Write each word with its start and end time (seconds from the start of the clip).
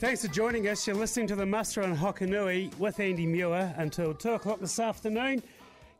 Thanks 0.00 0.24
for 0.24 0.32
joining 0.32 0.66
us. 0.66 0.86
You're 0.86 0.96
listening 0.96 1.26
to 1.26 1.36
the 1.36 1.44
Muster 1.44 1.82
on 1.82 1.94
Hokonui 1.94 2.74
with 2.78 2.98
Andy 3.00 3.26
Muir 3.26 3.74
until 3.76 4.14
2 4.14 4.30
o'clock 4.30 4.58
this 4.58 4.78
afternoon. 4.78 5.42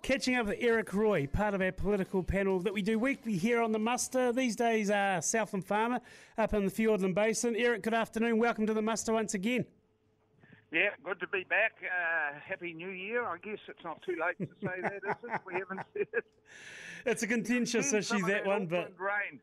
Catching 0.00 0.36
up 0.36 0.46
with 0.46 0.56
Eric 0.58 0.94
Roy, 0.94 1.26
part 1.26 1.52
of 1.52 1.60
our 1.60 1.70
political 1.70 2.22
panel 2.22 2.60
that 2.60 2.72
we 2.72 2.80
do 2.80 2.98
weekly 2.98 3.36
here 3.36 3.60
on 3.60 3.72
the 3.72 3.78
Muster. 3.78 4.32
These 4.32 4.56
days, 4.56 4.88
uh, 4.88 5.20
Southland 5.20 5.66
Farmer 5.66 6.00
up 6.38 6.54
in 6.54 6.64
the 6.64 6.70
Fiordland 6.70 7.14
Basin. 7.14 7.54
Eric, 7.54 7.82
good 7.82 7.92
afternoon. 7.92 8.38
Welcome 8.38 8.66
to 8.68 8.72
the 8.72 8.80
Muster 8.80 9.12
once 9.12 9.34
again. 9.34 9.66
Yeah, 10.72 10.88
good 11.04 11.20
to 11.20 11.26
be 11.26 11.44
back. 11.44 11.74
Uh, 11.84 12.40
Happy 12.42 12.72
New 12.72 12.88
Year. 12.88 13.26
I 13.26 13.36
guess 13.36 13.58
it's 13.68 13.84
not 13.84 14.00
too 14.00 14.16
late 14.18 14.38
to 14.38 14.66
say 14.66 14.80
that, 14.80 14.94
is 14.94 15.16
it? 15.24 15.40
We 15.44 15.52
haven't 15.52 15.82
said 15.92 16.06
it. 16.14 16.24
It's 17.04 17.22
a 17.22 17.26
contentious 17.26 17.92
issue, 17.92 18.20
that, 18.20 18.28
that 18.28 18.46
one, 18.46 18.62
Auckland 18.62 18.94
but 18.96 19.04
rain. 19.04 19.40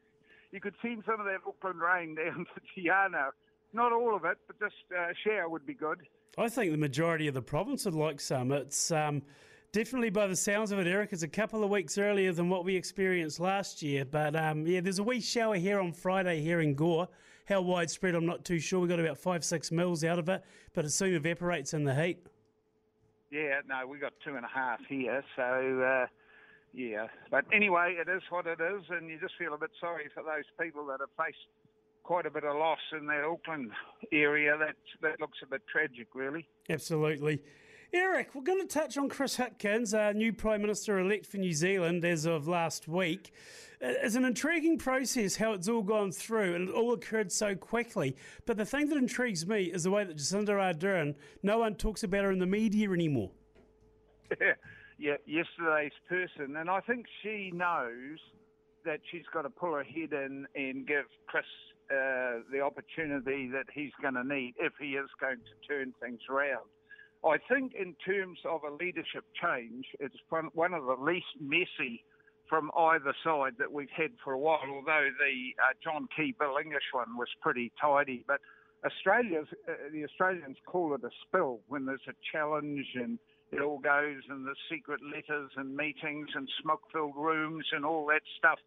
You 0.51 0.59
could 0.59 0.75
see 0.81 0.97
some 1.05 1.19
of 1.19 1.27
that 1.27 1.41
Auckland 1.47 1.79
rain 1.79 2.15
down 2.15 2.47
to 2.55 2.61
Te 2.73 2.89
Anau. 2.89 3.29
Not 3.73 3.91
all 3.91 4.15
of 4.15 4.25
it, 4.25 4.37
but 4.47 4.59
just 4.59 4.75
a 4.91 5.13
share 5.23 5.49
would 5.49 5.65
be 5.65 5.73
good. 5.73 5.99
I 6.37 6.49
think 6.49 6.71
the 6.71 6.77
majority 6.77 7.27
of 7.27 7.33
the 7.33 7.41
province 7.41 7.85
would 7.85 7.93
like 7.93 8.19
some. 8.19 8.51
It's 8.51 8.91
um, 8.91 9.21
definitely, 9.71 10.09
by 10.09 10.27
the 10.27 10.35
sounds 10.35 10.71
of 10.71 10.79
it, 10.79 10.87
Eric, 10.87 11.09
it's 11.11 11.23
a 11.23 11.27
couple 11.27 11.63
of 11.63 11.69
weeks 11.69 11.97
earlier 11.97 12.31
than 12.31 12.49
what 12.49 12.63
we 12.63 12.75
experienced 12.75 13.39
last 13.39 13.81
year. 13.81 14.05
But 14.05 14.35
um, 14.35 14.65
yeah, 14.65 14.81
there's 14.81 14.99
a 14.99 15.03
wee 15.03 15.19
shower 15.19 15.55
here 15.55 15.79
on 15.79 15.93
Friday 15.93 16.41
here 16.41 16.61
in 16.61 16.75
Gore. 16.75 17.07
How 17.45 17.61
widespread, 17.61 18.13
I'm 18.13 18.25
not 18.25 18.43
too 18.43 18.59
sure. 18.59 18.79
We 18.79 18.87
got 18.87 18.99
about 18.99 19.17
five, 19.17 19.43
six 19.43 19.71
mils 19.71 20.03
out 20.03 20.19
of 20.19 20.27
it, 20.29 20.43
but 20.73 20.85
it 20.85 20.91
soon 20.91 21.15
evaporates 21.15 21.73
in 21.73 21.83
the 21.85 21.95
heat. 21.95 22.19
Yeah, 23.31 23.61
no, 23.67 23.87
we 23.87 23.99
got 23.99 24.13
two 24.23 24.35
and 24.35 24.45
a 24.45 24.49
half 24.53 24.79
here, 24.87 25.23
so 25.35 25.41
uh, 25.81 26.07
yeah. 26.73 27.07
But 27.29 27.45
anyway, 27.53 27.97
it 27.99 28.09
is 28.09 28.21
what 28.29 28.47
it 28.47 28.59
is, 28.61 28.83
and 28.89 29.09
you 29.09 29.19
just 29.19 29.35
feel 29.37 29.53
a 29.53 29.57
bit 29.57 29.71
sorry 29.79 30.05
for 30.13 30.23
those 30.23 30.45
people 30.59 30.85
that 30.87 30.99
have 30.99 31.09
faced 31.17 31.37
quite 32.07 32.25
a 32.25 32.31
bit 32.31 32.45
of 32.45 32.55
loss 32.55 32.79
in 32.97 33.05
that 33.05 33.25
Auckland 33.25 33.69
area. 34.13 34.57
That 34.57 34.75
that 35.01 35.19
looks 35.19 35.39
a 35.43 35.45
bit 35.45 35.61
tragic, 35.67 36.07
really. 36.15 36.47
Absolutely. 36.69 37.43
Eric, 37.93 38.33
we're 38.33 38.43
going 38.43 38.65
to 38.65 38.67
touch 38.67 38.97
on 38.97 39.09
Chris 39.09 39.37
Hipkins, 39.37 39.97
our 39.97 40.13
new 40.13 40.33
Prime 40.33 40.61
Minister 40.61 40.99
elect 40.99 41.25
for 41.25 41.37
New 41.37 41.53
Zealand 41.53 42.03
as 42.03 42.25
of 42.25 42.47
last 42.47 42.87
week. 42.87 43.31
It's 43.79 44.15
an 44.15 44.25
intriguing 44.25 44.77
process 44.77 45.35
how 45.35 45.53
it's 45.53 45.69
all 45.69 45.83
gone 45.83 46.11
through 46.11 46.55
and 46.55 46.69
it 46.69 46.73
all 46.73 46.93
occurred 46.93 47.31
so 47.31 47.55
quickly. 47.55 48.15
But 48.45 48.57
the 48.57 48.65
thing 48.65 48.89
that 48.89 48.97
intrigues 48.97 49.45
me 49.45 49.65
is 49.65 49.83
the 49.83 49.91
way 49.91 50.03
that 50.03 50.17
Jacinda 50.17 50.49
Ardern, 50.49 51.15
no 51.43 51.59
one 51.59 51.75
talks 51.75 52.03
about 52.03 52.23
her 52.23 52.31
in 52.31 52.39
the 52.39 52.45
media 52.45 52.91
anymore. 52.91 53.31
yeah, 54.97 55.15
yesterday's 55.25 55.91
person, 56.09 56.55
and 56.57 56.69
I 56.69 56.81
think 56.81 57.05
she 57.21 57.51
knows 57.53 58.19
that 58.83 58.99
she's 59.11 59.25
got 59.33 59.43
to 59.43 59.49
pull 59.49 59.73
her 59.73 59.83
head 59.83 60.11
in 60.11 60.45
and 60.55 60.85
give 60.85 61.05
Chris 61.27 61.45
uh, 61.91 62.43
the 62.51 62.61
opportunity 62.61 63.49
that 63.49 63.65
he's 63.73 63.91
going 64.01 64.15
to 64.15 64.23
need 64.23 64.55
if 64.59 64.73
he 64.79 64.91
is 64.91 65.09
going 65.19 65.37
to 65.37 65.67
turn 65.67 65.93
things 66.01 66.19
around. 66.29 66.67
I 67.25 67.37
think, 67.49 67.73
in 67.73 67.95
terms 68.05 68.39
of 68.45 68.61
a 68.63 68.71
leadership 68.71 69.25
change, 69.41 69.85
it's 69.99 70.15
one 70.29 70.73
of 70.73 70.85
the 70.85 70.97
least 70.99 71.33
messy 71.39 72.03
from 72.47 72.71
either 72.77 73.13
side 73.23 73.53
that 73.59 73.71
we've 73.71 73.91
had 73.95 74.11
for 74.23 74.33
a 74.33 74.39
while. 74.39 74.61
Although 74.69 75.09
the 75.19 75.53
uh, 75.59 75.73
John 75.83 76.07
Key 76.15 76.35
Bill 76.37 76.57
English 76.63 76.93
one 76.93 77.17
was 77.17 77.27
pretty 77.41 77.71
tidy, 77.81 78.23
but 78.27 78.39
Australia's 78.85 79.47
uh, 79.67 79.73
the 79.91 80.03
Australians 80.05 80.57
call 80.65 80.93
it 80.93 81.03
a 81.03 81.09
spill 81.25 81.59
when 81.67 81.85
there's 81.85 82.07
a 82.07 82.13
challenge 82.31 82.85
and 82.95 83.19
it 83.51 83.61
all 83.61 83.79
goes 83.79 84.21
and 84.29 84.45
the 84.45 84.55
secret 84.69 84.99
letters 85.03 85.51
and 85.55 85.75
meetings 85.75 86.27
and 86.35 86.47
smoke-filled 86.61 87.15
rooms 87.15 87.65
and 87.71 87.85
all 87.85 88.05
that 88.07 88.21
stuff. 88.37 88.59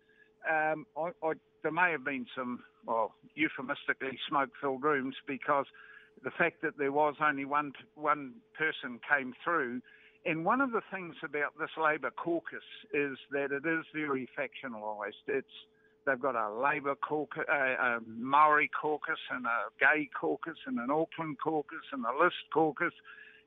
Um, 0.48 0.86
I, 0.96 1.10
I, 1.22 1.32
there 1.62 1.72
may 1.72 1.90
have 1.92 2.04
been 2.04 2.26
some, 2.36 2.60
well, 2.86 3.14
euphemistically 3.34 4.18
smoke-filled 4.28 4.82
rooms 4.82 5.16
because 5.26 5.66
the 6.22 6.30
fact 6.30 6.62
that 6.62 6.76
there 6.78 6.92
was 6.92 7.14
only 7.22 7.44
one 7.44 7.72
one 7.94 8.34
person 8.56 9.00
came 9.08 9.34
through. 9.42 9.80
And 10.26 10.44
one 10.44 10.60
of 10.60 10.72
the 10.72 10.82
things 10.92 11.14
about 11.24 11.58
this 11.58 11.70
Labor 11.82 12.10
caucus 12.10 12.64
is 12.92 13.16
that 13.30 13.52
it 13.52 13.66
is 13.66 13.86
very 13.94 14.28
factionalised. 14.38 15.24
It's 15.26 15.48
they've 16.06 16.20
got 16.20 16.34
a 16.34 16.52
Labor 16.52 16.94
caucus, 16.94 17.44
a, 17.48 17.98
Maori 18.06 18.68
caucus, 18.68 19.18
and 19.30 19.46
a 19.46 19.70
gay 19.78 20.08
caucus, 20.18 20.58
and 20.66 20.78
an 20.78 20.90
Auckland 20.90 21.38
caucus, 21.42 21.84
and 21.92 22.04
a 22.04 22.22
List 22.22 22.36
caucus. 22.52 22.92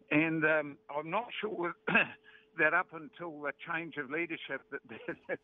And 0.09 0.43
um, 0.45 0.77
I'm 0.95 1.09
not 1.09 1.27
sure 1.39 1.75
that 2.57 2.73
up 2.73 2.87
until 2.93 3.39
the 3.41 3.51
change 3.67 3.97
of 3.97 4.09
leadership 4.09 4.61
that, 4.71 4.81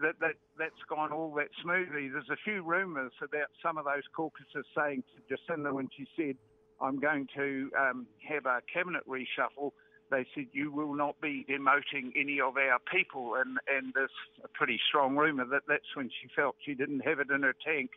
that 0.00 0.18
that 0.20 0.34
that's 0.58 0.82
gone 0.88 1.12
all 1.12 1.34
that 1.34 1.48
smoothly. 1.62 2.08
There's 2.08 2.30
a 2.30 2.40
few 2.44 2.62
rumours 2.62 3.12
about 3.22 3.48
some 3.62 3.76
of 3.78 3.84
those 3.84 4.04
caucuses 4.14 4.64
saying 4.76 5.04
to 5.14 5.36
Jacinda 5.36 5.72
when 5.72 5.88
she 5.96 6.06
said 6.16 6.36
I'm 6.80 6.98
going 6.98 7.28
to 7.36 7.70
um, 7.78 8.06
have 8.28 8.46
a 8.46 8.60
cabinet 8.72 9.02
reshuffle. 9.08 9.72
They 10.10 10.26
said 10.34 10.46
you 10.52 10.70
will 10.72 10.94
not 10.94 11.20
be 11.20 11.46
demoting 11.48 12.12
any 12.16 12.40
of 12.40 12.56
our 12.56 12.78
people, 12.92 13.34
and 13.36 13.58
and 13.68 13.92
there's 13.94 14.10
a 14.44 14.48
pretty 14.48 14.78
strong 14.88 15.16
rumour 15.16 15.46
that 15.46 15.62
that's 15.68 15.96
when 15.96 16.08
she 16.08 16.28
felt 16.34 16.56
she 16.64 16.74
didn't 16.74 17.00
have 17.00 17.20
it 17.20 17.30
in 17.30 17.42
her 17.42 17.54
tank 17.64 17.90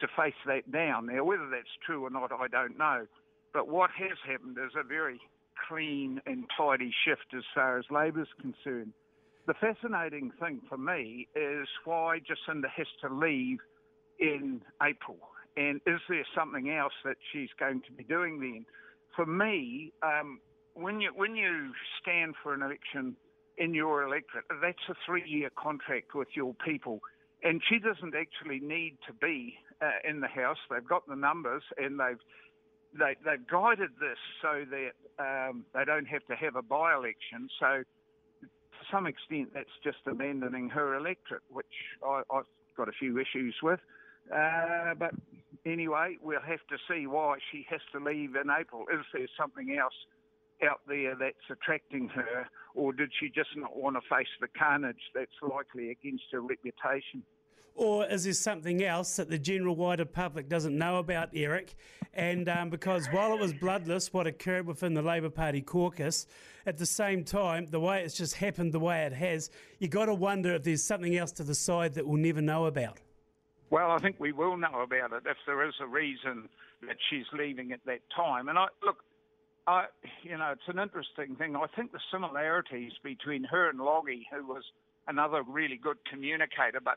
to 0.00 0.06
face 0.16 0.38
that 0.46 0.70
down. 0.70 1.06
Now, 1.06 1.24
whether 1.24 1.48
that's 1.50 1.68
true 1.84 2.06
or 2.06 2.10
not, 2.10 2.30
I 2.32 2.48
don't 2.48 2.78
know. 2.78 3.06
But 3.52 3.68
what 3.68 3.90
has 3.98 4.16
happened 4.26 4.56
is 4.58 4.72
a 4.78 4.86
very 4.86 5.20
clean 5.68 6.20
and 6.26 6.44
tidy 6.56 6.94
shift 7.04 7.34
as 7.36 7.42
far 7.54 7.78
as 7.78 7.84
Labor's 7.90 8.28
concerned. 8.40 8.92
The 9.48 9.54
fascinating 9.54 10.30
thing 10.38 10.60
for 10.68 10.76
me 10.76 11.26
is 11.34 11.66
why 11.86 12.20
Jacinda 12.20 12.68
has 12.76 12.86
to 13.00 13.08
leave 13.08 13.60
in 14.18 14.60
April. 14.82 15.16
And 15.56 15.80
is 15.86 16.00
there 16.06 16.26
something 16.36 16.68
else 16.68 16.92
that 17.06 17.16
she's 17.32 17.48
going 17.58 17.80
to 17.86 17.92
be 17.92 18.04
doing 18.04 18.40
then? 18.40 18.66
For 19.16 19.24
me, 19.24 19.94
um, 20.02 20.40
when 20.74 21.00
you 21.00 21.12
when 21.16 21.34
you 21.34 21.72
stand 21.98 22.34
for 22.42 22.52
an 22.52 22.60
election 22.60 23.16
in 23.56 23.72
your 23.72 24.02
electorate, 24.02 24.44
that's 24.60 24.86
a 24.90 24.94
three-year 25.06 25.48
contract 25.56 26.14
with 26.14 26.28
your 26.34 26.54
people, 26.62 27.00
and 27.42 27.62
she 27.66 27.78
doesn't 27.78 28.14
actually 28.14 28.60
need 28.60 28.98
to 29.06 29.14
be 29.14 29.54
uh, 29.80 30.06
in 30.06 30.20
the 30.20 30.28
House. 30.28 30.58
They've 30.70 30.86
got 30.86 31.08
the 31.08 31.16
numbers, 31.16 31.62
and 31.78 31.98
they've 31.98 32.20
they, 32.92 33.16
they've 33.24 33.46
guided 33.46 33.90
this 33.98 34.18
so 34.42 34.64
that 34.70 34.92
um, 35.18 35.64
they 35.72 35.84
don't 35.86 36.06
have 36.06 36.24
to 36.26 36.36
have 36.36 36.54
a 36.56 36.62
by-election. 36.62 37.48
So, 37.58 37.82
some 38.92 39.06
extent, 39.06 39.50
that's 39.54 39.68
just 39.82 39.98
abandoning 40.06 40.68
her 40.70 40.96
electorate, 40.96 41.42
which 41.50 41.66
I, 42.04 42.22
I've 42.32 42.44
got 42.76 42.88
a 42.88 42.92
few 42.92 43.18
issues 43.18 43.54
with. 43.62 43.80
Uh, 44.34 44.94
but 44.98 45.12
anyway, 45.64 46.16
we'll 46.22 46.40
have 46.40 46.60
to 46.68 46.76
see 46.88 47.06
why 47.06 47.38
she 47.50 47.66
has 47.70 47.80
to 47.92 47.98
leave 47.98 48.36
in 48.36 48.50
April. 48.50 48.84
Is 48.92 49.04
there 49.12 49.26
something 49.38 49.76
else 49.78 49.94
out 50.68 50.80
there 50.88 51.14
that's 51.14 51.36
attracting 51.50 52.08
her, 52.08 52.48
or 52.74 52.92
did 52.92 53.10
she 53.18 53.28
just 53.28 53.50
not 53.56 53.76
want 53.76 53.96
to 53.96 54.02
face 54.14 54.28
the 54.40 54.48
carnage 54.48 55.00
that's 55.14 55.30
likely 55.42 55.90
against 55.90 56.24
her 56.32 56.40
reputation? 56.40 57.22
Or 57.74 58.06
is 58.06 58.24
there 58.24 58.32
something 58.32 58.82
else 58.82 59.16
that 59.16 59.30
the 59.30 59.38
general 59.38 59.76
wider 59.76 60.04
public 60.04 60.48
doesn't 60.48 60.76
know 60.76 60.98
about, 60.98 61.28
Eric? 61.34 61.74
And 62.14 62.48
um, 62.48 62.70
because 62.70 63.06
while 63.08 63.32
it 63.32 63.40
was 63.40 63.52
bloodless, 63.52 64.12
what 64.12 64.26
occurred 64.26 64.66
within 64.66 64.94
the 64.94 65.02
Labor 65.02 65.30
Party 65.30 65.60
caucus, 65.60 66.26
at 66.66 66.76
the 66.76 66.86
same 66.86 67.24
time, 67.24 67.66
the 67.66 67.80
way 67.80 68.02
it's 68.02 68.16
just 68.16 68.34
happened 68.34 68.72
the 68.72 68.80
way 68.80 69.04
it 69.04 69.12
has, 69.12 69.50
you 69.78 69.88
got 69.88 70.06
to 70.06 70.14
wonder 70.14 70.54
if 70.54 70.64
there's 70.64 70.82
something 70.82 71.16
else 71.16 71.32
to 71.32 71.44
the 71.44 71.54
side 71.54 71.94
that 71.94 72.06
we'll 72.06 72.18
never 72.20 72.40
know 72.40 72.66
about. 72.66 72.98
Well, 73.70 73.90
I 73.90 73.98
think 73.98 74.16
we 74.18 74.32
will 74.32 74.56
know 74.56 74.80
about 74.82 75.12
it 75.12 75.22
if 75.26 75.36
there 75.46 75.66
is 75.68 75.74
a 75.80 75.86
reason 75.86 76.48
that 76.86 76.96
she's 77.10 77.26
leaving 77.32 77.72
at 77.72 77.80
that 77.86 78.00
time. 78.14 78.48
And 78.48 78.58
I 78.58 78.66
look, 78.84 79.04
I, 79.66 79.86
you 80.22 80.36
know, 80.38 80.52
it's 80.52 80.68
an 80.68 80.78
interesting 80.78 81.36
thing. 81.36 81.54
I 81.54 81.66
think 81.76 81.92
the 81.92 82.00
similarities 82.10 82.92
between 83.02 83.44
her 83.44 83.68
and 83.68 83.78
Lange, 83.78 84.24
who 84.32 84.46
was 84.46 84.62
another 85.06 85.42
really 85.42 85.76
good 85.76 85.98
communicator, 86.10 86.80
but 86.82 86.96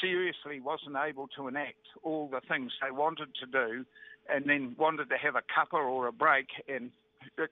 seriously 0.00 0.60
wasn't 0.60 0.96
able 0.96 1.28
to 1.36 1.48
enact 1.48 1.86
all 2.02 2.28
the 2.28 2.40
things 2.48 2.72
they 2.82 2.90
wanted 2.90 3.28
to 3.40 3.46
do, 3.46 3.84
and 4.28 4.44
then 4.46 4.74
wanted 4.78 5.08
to 5.10 5.16
have 5.16 5.36
a 5.36 5.42
cuppa 5.42 5.78
or 5.78 6.06
a 6.06 6.12
break. 6.12 6.46
And 6.68 6.90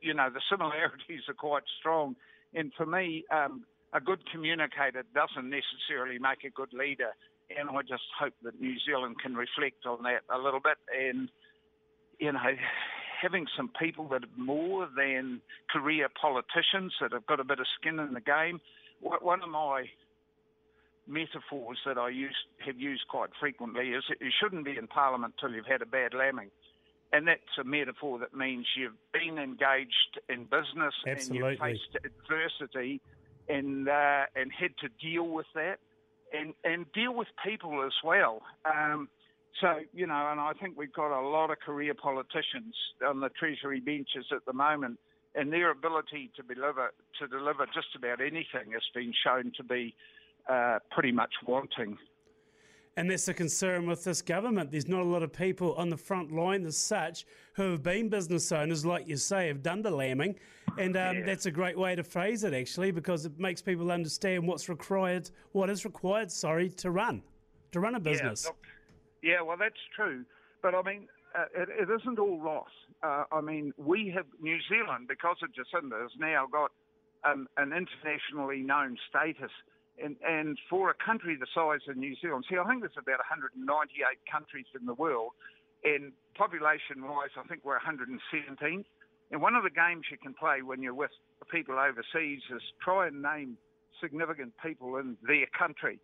you 0.00 0.14
know, 0.14 0.30
the 0.30 0.40
similarities 0.50 1.22
are 1.28 1.34
quite 1.34 1.64
strong. 1.78 2.16
And 2.54 2.72
for 2.76 2.86
me, 2.86 3.24
um, 3.30 3.64
a 3.92 4.00
good 4.00 4.20
communicator 4.30 5.04
doesn't 5.14 5.50
necessarily 5.50 6.18
make 6.18 6.44
a 6.44 6.50
good 6.50 6.72
leader 6.72 7.12
and 7.56 7.70
I 7.70 7.82
just 7.82 8.04
hope 8.18 8.34
that 8.42 8.60
New 8.60 8.76
Zealand 8.84 9.16
can 9.22 9.34
reflect 9.34 9.86
on 9.86 10.02
that 10.02 10.22
a 10.34 10.38
little 10.38 10.60
bit 10.60 10.76
and, 10.92 11.28
you 12.18 12.32
know, 12.32 12.54
having 13.20 13.46
some 13.56 13.70
people 13.80 14.08
that 14.08 14.24
are 14.24 14.36
more 14.36 14.88
than 14.96 15.40
career 15.70 16.08
politicians 16.20 16.92
that 17.00 17.12
have 17.12 17.26
got 17.26 17.40
a 17.40 17.44
bit 17.44 17.58
of 17.58 17.66
skin 17.80 17.98
in 17.98 18.12
the 18.12 18.20
game. 18.20 18.60
One 19.00 19.42
of 19.42 19.48
my 19.48 19.86
metaphors 21.08 21.78
that 21.86 21.98
I 21.98 22.10
use, 22.10 22.36
have 22.64 22.78
used 22.78 23.08
quite 23.08 23.30
frequently 23.40 23.90
is 23.90 24.04
that 24.08 24.20
you 24.20 24.30
shouldn't 24.40 24.64
be 24.64 24.76
in 24.76 24.86
Parliament 24.86 25.34
till 25.40 25.50
you've 25.50 25.66
had 25.66 25.82
a 25.82 25.86
bad 25.86 26.14
lambing. 26.14 26.50
And 27.12 27.26
that's 27.26 27.56
a 27.58 27.64
metaphor 27.64 28.18
that 28.18 28.34
means 28.34 28.66
you've 28.76 28.92
been 29.12 29.38
engaged 29.38 30.20
in 30.28 30.44
business 30.44 30.94
Absolutely. 31.06 31.38
and 31.38 31.50
you've 31.50 31.58
faced 31.58 31.96
adversity 32.04 33.00
and, 33.48 33.88
uh, 33.88 34.24
and 34.36 34.52
had 34.52 34.76
to 34.82 34.88
deal 35.00 35.26
with 35.26 35.46
that 35.54 35.78
and 36.32 36.52
and 36.62 36.84
deal 36.92 37.14
with 37.14 37.28
people 37.42 37.82
as 37.86 37.94
well. 38.04 38.42
Um, 38.66 39.08
So, 39.60 39.80
you 39.92 40.06
know, 40.06 40.28
and 40.30 40.38
I 40.38 40.52
think 40.60 40.78
we've 40.78 40.92
got 40.92 41.10
a 41.18 41.26
lot 41.26 41.50
of 41.50 41.58
career 41.58 41.94
politicians 41.94 42.74
on 43.04 43.20
the 43.20 43.28
Treasury 43.30 43.80
benches 43.80 44.26
at 44.30 44.44
the 44.46 44.52
moment, 44.52 45.00
and 45.34 45.52
their 45.52 45.70
ability 45.70 46.30
to 46.36 46.42
deliver, 46.42 46.92
to 47.18 47.26
deliver 47.26 47.66
just 47.66 47.96
about 47.96 48.20
anything 48.20 48.72
has 48.72 48.86
been 48.94 49.12
shown 49.24 49.52
to 49.56 49.64
be 49.64 49.94
uh, 50.48 50.78
pretty 50.90 51.12
much 51.12 51.32
wanting. 51.46 51.96
And 52.96 53.08
that's 53.08 53.28
a 53.28 53.34
concern 53.34 53.86
with 53.86 54.02
this 54.02 54.20
government. 54.20 54.72
There's 54.72 54.88
not 54.88 55.02
a 55.02 55.04
lot 55.04 55.22
of 55.22 55.32
people 55.32 55.72
on 55.74 55.88
the 55.88 55.96
front 55.96 56.32
line 56.32 56.66
as 56.66 56.76
such 56.76 57.26
who 57.52 57.70
have 57.70 57.82
been 57.82 58.08
business 58.08 58.50
owners, 58.50 58.84
like 58.84 59.06
you 59.06 59.16
say, 59.16 59.46
have 59.46 59.62
done 59.62 59.82
the 59.82 59.90
lambing. 59.90 60.34
And 60.78 60.96
um, 60.96 61.18
yeah. 61.18 61.24
that's 61.24 61.46
a 61.46 61.50
great 61.52 61.78
way 61.78 61.94
to 61.94 62.02
phrase 62.02 62.42
it, 62.42 62.52
actually, 62.52 62.90
because 62.90 63.24
it 63.24 63.38
makes 63.38 63.62
people 63.62 63.92
understand 63.92 64.48
what's 64.48 64.68
required, 64.68 65.30
what 65.52 65.70
is 65.70 65.84
required, 65.84 66.32
sorry, 66.32 66.70
to 66.70 66.90
run, 66.90 67.22
to 67.70 67.78
run 67.78 67.94
a 67.94 68.00
business. 68.00 68.50
Yeah, 69.22 69.34
yeah 69.34 69.42
well, 69.42 69.56
that's 69.56 69.76
true. 69.94 70.24
But 70.60 70.74
I 70.74 70.82
mean, 70.82 71.06
uh, 71.38 71.44
it, 71.54 71.68
it 71.68 71.88
isn't 72.00 72.18
all 72.18 72.42
loss. 72.42 72.70
Uh, 73.04 73.24
I 73.30 73.40
mean, 73.40 73.72
we 73.76 74.12
have, 74.16 74.26
New 74.42 74.58
Zealand, 74.68 75.06
because 75.08 75.36
of 75.44 75.50
Jacinda, 75.50 76.02
has 76.02 76.10
now 76.18 76.48
got 76.50 76.72
um, 77.24 77.46
an 77.56 77.72
internationally 77.72 78.58
known 78.58 78.96
status 79.08 79.52
and, 80.02 80.16
and 80.26 80.58
for 80.70 80.90
a 80.90 80.94
country 80.94 81.36
the 81.38 81.46
size 81.54 81.80
of 81.88 81.96
New 81.96 82.14
Zealand, 82.20 82.44
see, 82.48 82.56
I 82.56 82.66
think 82.68 82.80
there's 82.80 82.98
about 82.98 83.18
198 83.18 83.64
countries 84.30 84.66
in 84.78 84.86
the 84.86 84.94
world, 84.94 85.32
and 85.84 86.12
population-wise, 86.36 87.30
I 87.36 87.46
think 87.46 87.64
we're 87.64 87.78
117. 87.78 88.84
And 89.30 89.42
one 89.42 89.54
of 89.54 89.62
the 89.62 89.70
games 89.70 90.06
you 90.10 90.16
can 90.16 90.34
play 90.34 90.62
when 90.62 90.82
you're 90.82 90.94
with 90.94 91.10
people 91.50 91.78
overseas 91.78 92.42
is 92.54 92.62
try 92.82 93.06
and 93.06 93.22
name 93.22 93.56
significant 94.00 94.52
people 94.62 94.96
in 94.96 95.16
their 95.26 95.46
country. 95.56 95.98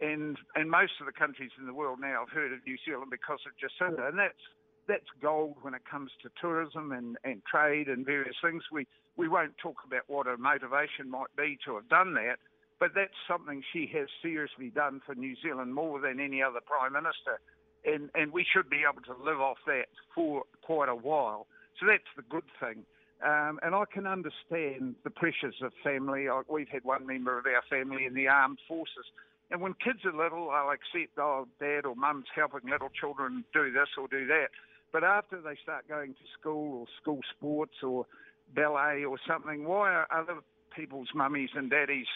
And 0.00 0.38
and 0.54 0.70
most 0.70 0.92
of 1.00 1.06
the 1.06 1.12
countries 1.12 1.50
in 1.60 1.66
the 1.66 1.74
world 1.74 1.98
now 2.00 2.24
have 2.24 2.30
heard 2.30 2.52
of 2.52 2.60
New 2.66 2.76
Zealand 2.86 3.10
because 3.10 3.40
of 3.44 3.52
Jacinda, 3.60 4.08
and 4.08 4.18
that's 4.18 4.40
that's 4.88 5.10
gold 5.20 5.56
when 5.60 5.74
it 5.74 5.82
comes 5.84 6.10
to 6.22 6.30
tourism 6.40 6.92
and, 6.92 7.18
and 7.22 7.42
trade 7.44 7.88
and 7.88 8.06
various 8.06 8.36
things. 8.42 8.62
We 8.72 8.86
we 9.16 9.28
won't 9.28 9.58
talk 9.58 9.76
about 9.86 10.02
what 10.08 10.26
a 10.26 10.38
motivation 10.38 11.10
might 11.10 11.34
be 11.36 11.58
to 11.66 11.74
have 11.74 11.88
done 11.90 12.14
that, 12.14 12.38
but 12.80 12.92
that's 12.94 13.14
something 13.28 13.62
she 13.72 13.88
has 13.92 14.08
seriously 14.22 14.70
done 14.70 15.02
for 15.04 15.14
New 15.14 15.36
Zealand 15.42 15.74
more 15.74 16.00
than 16.00 16.18
any 16.18 16.42
other 16.42 16.60
Prime 16.64 16.94
Minister. 16.94 17.38
And, 17.84 18.08
and 18.14 18.32
we 18.32 18.44
should 18.50 18.68
be 18.68 18.82
able 18.90 19.02
to 19.02 19.22
live 19.22 19.40
off 19.40 19.58
that 19.66 19.88
for 20.14 20.42
quite 20.62 20.88
a 20.88 20.94
while. 20.94 21.46
So 21.78 21.86
that's 21.86 22.08
the 22.16 22.22
good 22.22 22.48
thing. 22.58 22.84
Um, 23.24 23.60
and 23.62 23.74
I 23.74 23.84
can 23.92 24.06
understand 24.06 24.96
the 25.04 25.10
pressures 25.10 25.56
of 25.62 25.72
family. 25.84 26.28
I, 26.28 26.40
we've 26.48 26.68
had 26.68 26.84
one 26.84 27.06
member 27.06 27.38
of 27.38 27.44
our 27.44 27.62
family 27.68 28.06
in 28.06 28.14
the 28.14 28.28
armed 28.28 28.58
forces. 28.66 29.04
And 29.50 29.60
when 29.60 29.74
kids 29.74 30.00
are 30.06 30.12
little, 30.12 30.48
I'll 30.50 30.70
accept, 30.70 31.18
oh, 31.18 31.48
dad 31.60 31.84
or 31.84 31.94
mum's 31.94 32.26
helping 32.34 32.70
little 32.70 32.88
children 32.88 33.44
do 33.52 33.70
this 33.70 33.88
or 33.98 34.08
do 34.08 34.26
that. 34.26 34.48
But 34.90 35.04
after 35.04 35.40
they 35.40 35.56
start 35.62 35.86
going 35.86 36.14
to 36.14 36.24
school 36.38 36.80
or 36.80 36.86
school 37.00 37.20
sports 37.36 37.82
or 37.82 38.06
ballet 38.54 39.04
or 39.04 39.18
something, 39.28 39.64
why 39.64 39.92
are 39.92 40.08
other 40.10 40.40
people's 40.74 41.08
mummies 41.14 41.50
and 41.54 41.70
daddies 41.70 42.06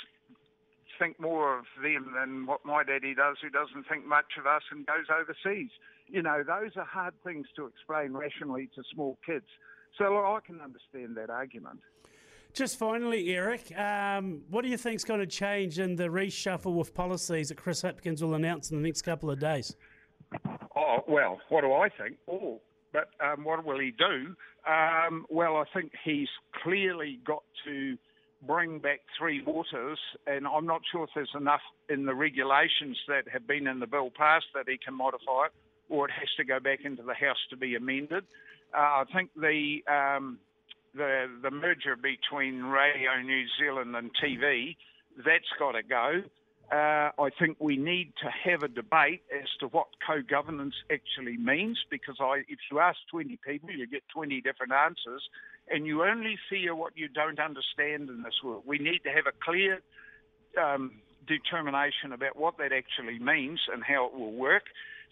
think 0.99 1.19
more 1.21 1.59
of 1.59 1.65
them 1.83 2.13
than 2.19 2.47
what 2.47 2.65
my 2.65 2.85
daddy 2.85 3.15
does, 3.15 3.37
who 3.43 3.51
doesn't 3.51 3.89
think 3.89 4.07
much 4.07 4.37
of 4.39 4.47
us 4.47 4.63
and 4.71 4.87
goes 4.87 5.07
overseas. 5.11 5.71
You 6.09 6.23
know, 6.23 6.43
those 6.47 6.73
are 6.77 6.85
hard 6.85 7.15
things 7.25 7.47
to 7.57 7.67
explain 7.67 8.13
rationally 8.13 8.69
to 8.75 8.83
small 8.93 9.19
kids. 9.25 9.47
So 9.99 10.05
I 10.05 10.39
can 10.45 10.61
understand 10.61 11.17
that 11.17 11.31
argument. 11.31 11.81
Just 12.53 12.79
finally, 12.79 13.35
Eric, 13.35 13.77
um, 13.77 14.43
what 14.49 14.63
do 14.63 14.69
you 14.69 14.77
think 14.77 14.97
is 14.97 15.05
going 15.05 15.21
to 15.21 15.27
change 15.27 15.79
in 15.81 15.97
the 15.97 16.05
reshuffle 16.05 16.75
with 16.75 16.95
policies 16.95 17.49
that 17.49 17.57
Chris 17.57 17.83
Hipkins 17.83 18.23
will 18.23 18.35
announce 18.35 18.71
in 18.71 18.77
the 18.77 18.83
next 18.87 19.03
couple 19.03 19.31
of 19.31 19.41
days? 19.41 19.75
Oh, 20.77 20.99
well, 21.09 21.41
what 21.49 21.63
do 21.63 21.73
I 21.73 21.89
think? 21.89 22.17
Oh, 22.31 22.61
but 22.93 23.11
um, 23.21 23.45
what 23.45 23.65
will 23.65 23.81
he 23.81 23.91
do? 23.91 24.37
Um, 24.71 25.27
well, 25.29 25.57
I 25.57 25.65
think 25.75 25.93
he's 26.05 26.29
clearly 26.63 27.19
got 27.27 27.43
to 27.67 27.99
bring 28.47 28.79
back 28.79 29.01
three 29.19 29.43
waters, 29.43 29.99
and 30.27 30.47
I'm 30.47 30.67
not 30.67 30.83
sure 30.91 31.05
if 31.05 31.11
there's 31.15 31.35
enough 31.35 31.61
in 31.89 32.07
the 32.07 32.15
regulations 32.15 32.99
that 33.09 33.25
have 33.33 33.47
been 33.47 33.67
in 33.67 33.81
the 33.81 33.87
bill 33.87 34.11
passed 34.17 34.47
that 34.55 34.69
he 34.69 34.79
can 34.79 34.95
modify 34.95 35.47
it, 35.47 35.53
or 35.89 36.07
it 36.07 36.13
has 36.13 36.29
to 36.37 36.45
go 36.45 36.61
back 36.61 36.81
into 36.85 37.03
the 37.03 37.15
House 37.15 37.39
to 37.51 37.57
be 37.57 37.75
amended. 37.75 38.25
Uh, 38.77 38.79
I 38.79 39.05
think 39.15 39.31
the 39.37 39.79
um, 39.89 40.39
the 40.95 41.27
the 41.43 41.51
merger 41.51 41.97
between 41.97 42.63
Radio 42.63 43.21
New 43.23 43.45
Zealand 43.59 43.95
and 43.97 44.11
TV 44.23 44.77
that's 45.17 45.51
got 45.59 45.73
to 45.73 45.83
go. 45.83 46.23
Uh, 46.73 47.11
I 47.21 47.29
think 47.39 47.59
we 47.61 47.77
need 47.77 48.13
to 48.23 48.51
have 48.51 48.63
a 48.63 48.69
debate 48.69 49.23
as 49.31 49.49
to 49.61 49.67
what 49.69 49.87
co-governance 50.07 50.75
actually 50.91 51.37
means, 51.37 51.79
because 51.91 52.17
I, 52.19 52.43
if 52.49 52.59
you 52.73 52.81
ask 52.81 52.97
20 53.11 53.39
people, 53.47 53.71
you 53.71 53.87
get 53.87 54.03
20 54.13 54.41
different 54.41 54.73
answers, 54.73 55.23
and 55.69 55.87
you 55.87 56.05
only 56.05 56.37
fear 56.49 56.75
what 56.75 56.93
you 56.97 57.09
don't 57.09 57.41
understand 57.41 58.09
in 58.09 58.23
this 58.23 58.35
world. 58.43 58.65
We 58.67 58.79
need 58.79 59.01
to 59.05 59.11
have 59.11 59.27
a 59.27 59.45
clear 59.45 59.81
um, 60.63 60.93
determination 61.27 62.13
about 62.13 62.37
what 62.37 62.59
that 62.59 62.73
actually 62.73 63.19
means 63.19 63.61
and 63.73 63.83
how 63.83 64.07
it 64.07 64.15
will 64.15 64.33
work. 64.33 64.65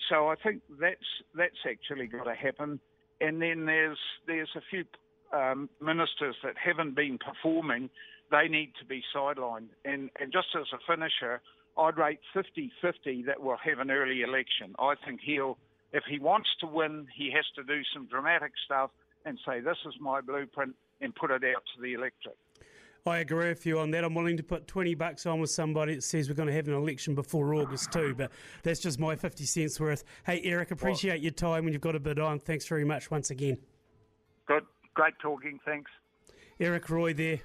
So 0.09 0.29
I 0.29 0.35
think 0.37 0.63
that's 0.81 1.23
that's 1.35 1.63
actually 1.69 2.07
got 2.07 2.25
to 2.25 2.35
happen. 2.35 2.81
And 3.21 3.41
then 3.41 3.67
there's 3.67 3.99
there's 4.27 4.51
a 4.57 4.61
few 4.69 4.85
um, 5.33 5.71
ministers 5.81 6.37
that 6.45 6.55
haven't 6.63 6.95
been 6.95 7.19
performing. 7.19 7.89
They 8.31 8.49
need 8.49 8.73
to 8.81 8.85
be 8.85 9.03
sidelined. 9.15 9.69
And 9.85 10.11
and 10.21 10.33
just 10.33 10.49
as 10.59 10.67
a 10.73 10.79
finisher, 10.87 11.41
I'd 11.79 11.97
rate 11.97 12.21
50-50 12.35 13.27
that 13.27 13.43
we'll 13.43 13.57
have 13.65 13.79
an 13.79 13.91
early 13.91 14.23
election. 14.23 14.75
I 14.79 14.95
think 15.07 15.21
he'll 15.23 15.57
if 15.93 16.05
he 16.09 16.19
wants 16.19 16.49
to 16.61 16.67
win, 16.67 17.07
he 17.15 17.31
has 17.33 17.45
to 17.57 17.63
do 17.63 17.83
some 17.95 18.07
dramatic 18.07 18.53
stuff 18.65 18.91
and 19.25 19.39
say, 19.47 19.61
this 19.61 19.77
is 19.87 19.95
my 20.01 20.21
blueprint 20.21 20.75
and 21.01 21.15
put 21.15 21.31
it 21.31 21.43
out 21.45 21.63
to 21.75 21.83
the 21.83 21.95
electorate. 21.95 22.37
I 23.05 23.19
agree 23.19 23.49
with 23.49 23.67
you 23.67 23.81
on 23.81 23.91
that. 23.91 24.05
I'm 24.05 24.15
willing 24.15 24.37
to 24.37 24.45
put 24.45 24.69
20 24.69 24.95
bucks 24.95 25.27
on 25.27 25.41
with 25.41 25.51
somebody 25.51 25.97
that 25.97 26.03
says 26.03 26.29
we're 26.29 26.37
going 26.37 26.47
to 26.47 26.55
have 26.55 26.69
an 26.69 26.75
election 26.75 27.17
before 27.17 27.53
August 27.55 27.91
too, 27.91 28.15
but 28.17 28.31
that's 28.63 28.79
just 28.79 29.01
my 29.01 29.17
50 29.17 29.45
cents 29.45 29.81
worth. 29.81 30.05
Hey, 30.25 30.41
Eric, 30.45 30.71
appreciate 30.71 31.21
your 31.21 31.33
time 31.33 31.65
when 31.65 31.73
you've 31.73 31.83
got 31.83 31.97
a 31.97 32.01
bit 32.01 32.21
on. 32.21 32.39
Thanks 32.39 32.67
very 32.67 32.85
much 32.85 33.11
once 33.11 33.31
again. 33.31 33.59
Good. 34.47 34.63
Great 34.95 35.15
talking. 35.21 35.59
Thanks. 35.65 35.91
Eric 36.61 36.89
Roy 36.91 37.13
there. 37.13 37.41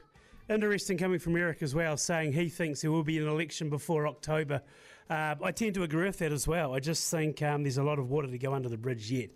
Interesting 0.47 0.97
coming 0.97 1.19
from 1.19 1.35
Eric 1.35 1.63
as 1.63 1.73
well, 1.73 1.97
saying 1.97 2.33
he 2.33 2.49
thinks 2.49 2.81
there 2.81 2.91
will 2.91 3.03
be 3.03 3.17
an 3.17 3.27
election 3.27 3.69
before 3.69 4.07
October. 4.07 4.61
Uh, 5.09 5.35
I 5.41 5.51
tend 5.51 5.73
to 5.73 5.83
agree 5.83 6.05
with 6.05 6.19
that 6.19 6.31
as 6.31 6.47
well. 6.47 6.73
I 6.75 6.79
just 6.79 7.09
think 7.09 7.41
um, 7.41 7.63
there's 7.63 7.77
a 7.77 7.83
lot 7.83 7.97
of 7.97 8.09
water 8.09 8.27
to 8.27 8.37
go 8.37 8.53
under 8.53 8.69
the 8.69 8.77
bridge 8.77 9.11
yet. 9.11 9.29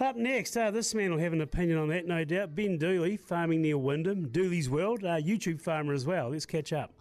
Up 0.00 0.16
next, 0.16 0.56
uh, 0.56 0.70
this 0.70 0.94
man 0.94 1.10
will 1.10 1.18
have 1.18 1.34
an 1.34 1.42
opinion 1.42 1.76
on 1.78 1.88
that, 1.88 2.06
no 2.06 2.24
doubt. 2.24 2.54
Ben 2.54 2.78
Dooley, 2.78 3.18
farming 3.18 3.60
near 3.60 3.76
Wyndham, 3.76 4.28
Dooley's 4.28 4.70
World, 4.70 5.04
uh, 5.04 5.20
YouTube 5.20 5.60
farmer 5.60 5.92
as 5.92 6.06
well. 6.06 6.30
Let's 6.30 6.46
catch 6.46 6.72
up. 6.72 6.94